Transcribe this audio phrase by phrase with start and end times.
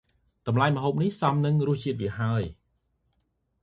[0.47, 2.43] តំលៃម្ហូបនេះ សមនឹងរសជាតិវាហើយ។